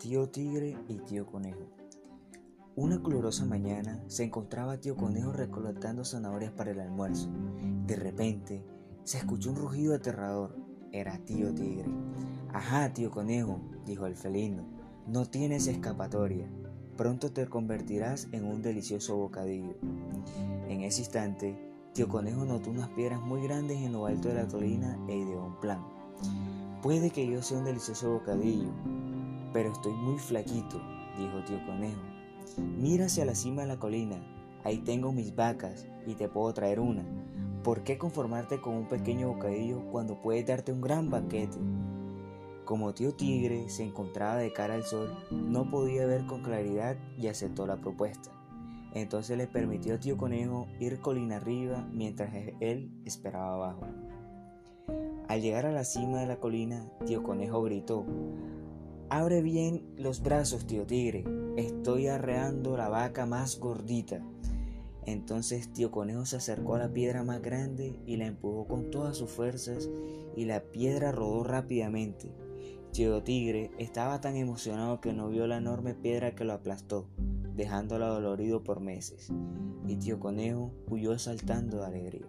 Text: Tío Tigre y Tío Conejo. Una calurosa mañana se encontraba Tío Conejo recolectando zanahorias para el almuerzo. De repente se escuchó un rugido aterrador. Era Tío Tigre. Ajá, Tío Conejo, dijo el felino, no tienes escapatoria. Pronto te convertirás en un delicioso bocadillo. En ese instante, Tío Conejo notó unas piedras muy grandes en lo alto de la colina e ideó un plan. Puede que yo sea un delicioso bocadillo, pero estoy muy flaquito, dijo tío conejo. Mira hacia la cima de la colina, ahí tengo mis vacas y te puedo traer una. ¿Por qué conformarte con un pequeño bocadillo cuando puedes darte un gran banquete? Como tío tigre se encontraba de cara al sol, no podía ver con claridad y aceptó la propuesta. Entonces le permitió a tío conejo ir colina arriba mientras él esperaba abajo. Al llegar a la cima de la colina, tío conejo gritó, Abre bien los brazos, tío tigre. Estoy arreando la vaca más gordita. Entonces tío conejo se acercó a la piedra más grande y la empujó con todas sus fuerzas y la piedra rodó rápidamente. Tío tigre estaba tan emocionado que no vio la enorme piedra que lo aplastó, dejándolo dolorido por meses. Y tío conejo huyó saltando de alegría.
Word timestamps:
Tío 0.00 0.30
Tigre 0.30 0.78
y 0.88 0.94
Tío 1.00 1.26
Conejo. 1.26 1.68
Una 2.74 3.02
calurosa 3.02 3.44
mañana 3.44 4.02
se 4.06 4.24
encontraba 4.24 4.80
Tío 4.80 4.96
Conejo 4.96 5.30
recolectando 5.30 6.06
zanahorias 6.06 6.52
para 6.52 6.70
el 6.70 6.80
almuerzo. 6.80 7.28
De 7.86 7.96
repente 7.96 8.64
se 9.04 9.18
escuchó 9.18 9.50
un 9.50 9.56
rugido 9.56 9.94
aterrador. 9.94 10.56
Era 10.90 11.18
Tío 11.26 11.52
Tigre. 11.52 11.90
Ajá, 12.50 12.94
Tío 12.94 13.10
Conejo, 13.10 13.60
dijo 13.84 14.06
el 14.06 14.16
felino, 14.16 14.64
no 15.06 15.26
tienes 15.26 15.66
escapatoria. 15.66 16.48
Pronto 16.96 17.30
te 17.30 17.46
convertirás 17.46 18.26
en 18.32 18.46
un 18.46 18.62
delicioso 18.62 19.18
bocadillo. 19.18 19.76
En 20.66 20.80
ese 20.80 21.00
instante, 21.02 21.58
Tío 21.92 22.08
Conejo 22.08 22.46
notó 22.46 22.70
unas 22.70 22.88
piedras 22.88 23.20
muy 23.20 23.42
grandes 23.42 23.76
en 23.76 23.92
lo 23.92 24.06
alto 24.06 24.28
de 24.28 24.34
la 24.34 24.48
colina 24.48 24.98
e 25.10 25.18
ideó 25.18 25.44
un 25.44 25.60
plan. 25.60 25.84
Puede 26.80 27.10
que 27.10 27.26
yo 27.26 27.42
sea 27.42 27.58
un 27.58 27.66
delicioso 27.66 28.10
bocadillo, 28.10 28.70
pero 29.52 29.72
estoy 29.72 29.92
muy 29.92 30.18
flaquito, 30.18 30.80
dijo 31.18 31.44
tío 31.46 31.64
conejo. 31.66 32.00
Mira 32.78 33.06
hacia 33.06 33.24
la 33.24 33.34
cima 33.34 33.62
de 33.62 33.68
la 33.68 33.78
colina, 33.78 34.16
ahí 34.64 34.78
tengo 34.78 35.12
mis 35.12 35.34
vacas 35.34 35.86
y 36.06 36.14
te 36.14 36.28
puedo 36.28 36.52
traer 36.52 36.80
una. 36.80 37.04
¿Por 37.62 37.82
qué 37.82 37.98
conformarte 37.98 38.60
con 38.60 38.74
un 38.74 38.88
pequeño 38.88 39.28
bocadillo 39.28 39.82
cuando 39.90 40.20
puedes 40.20 40.46
darte 40.46 40.72
un 40.72 40.80
gran 40.80 41.10
banquete? 41.10 41.58
Como 42.64 42.94
tío 42.94 43.12
tigre 43.14 43.68
se 43.68 43.82
encontraba 43.82 44.36
de 44.36 44.52
cara 44.52 44.74
al 44.74 44.84
sol, 44.84 45.12
no 45.30 45.70
podía 45.70 46.06
ver 46.06 46.26
con 46.26 46.42
claridad 46.42 46.96
y 47.18 47.26
aceptó 47.26 47.66
la 47.66 47.76
propuesta. 47.80 48.30
Entonces 48.94 49.36
le 49.36 49.46
permitió 49.46 49.94
a 49.94 50.00
tío 50.00 50.16
conejo 50.16 50.68
ir 50.78 51.00
colina 51.00 51.36
arriba 51.36 51.86
mientras 51.92 52.30
él 52.60 52.90
esperaba 53.04 53.54
abajo. 53.54 53.86
Al 55.28 55.40
llegar 55.40 55.66
a 55.66 55.72
la 55.72 55.84
cima 55.84 56.20
de 56.20 56.26
la 56.26 56.36
colina, 56.36 56.84
tío 57.06 57.22
conejo 57.22 57.62
gritó, 57.62 58.04
Abre 59.12 59.42
bien 59.42 59.82
los 59.96 60.22
brazos, 60.22 60.68
tío 60.68 60.86
tigre. 60.86 61.24
Estoy 61.56 62.06
arreando 62.06 62.76
la 62.76 62.88
vaca 62.88 63.26
más 63.26 63.58
gordita. 63.58 64.24
Entonces 65.04 65.72
tío 65.72 65.90
conejo 65.90 66.26
se 66.26 66.36
acercó 66.36 66.76
a 66.76 66.78
la 66.78 66.92
piedra 66.92 67.24
más 67.24 67.42
grande 67.42 67.98
y 68.06 68.18
la 68.18 68.26
empujó 68.26 68.68
con 68.68 68.92
todas 68.92 69.16
sus 69.16 69.28
fuerzas 69.28 69.90
y 70.36 70.44
la 70.44 70.62
piedra 70.62 71.10
rodó 71.10 71.42
rápidamente. 71.42 72.32
Tío 72.92 73.20
tigre 73.24 73.72
estaba 73.78 74.20
tan 74.20 74.36
emocionado 74.36 75.00
que 75.00 75.12
no 75.12 75.28
vio 75.28 75.48
la 75.48 75.56
enorme 75.56 75.94
piedra 75.94 76.36
que 76.36 76.44
lo 76.44 76.52
aplastó, 76.52 77.08
dejándolo 77.56 78.06
dolorido 78.06 78.62
por 78.62 78.78
meses. 78.78 79.32
Y 79.88 79.96
tío 79.96 80.20
conejo 80.20 80.70
huyó 80.88 81.18
saltando 81.18 81.80
de 81.80 81.86
alegría. 81.86 82.26